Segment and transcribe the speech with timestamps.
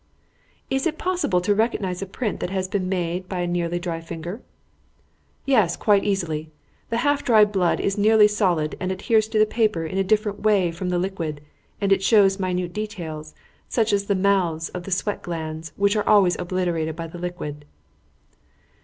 [0.71, 4.01] "Is it possible to recognise a print that has been made by a nearly dry
[4.01, 4.41] finger?"
[5.45, 6.49] "Yes; quite easily.
[6.89, 10.39] The half dried blood is nearly solid and adheres to the paper in a different
[10.41, 11.41] way from the liquid,
[11.79, 13.35] and it shows minute details,
[13.69, 17.63] such as the mouths of the sweat glands, which are always obliterated by the liquid."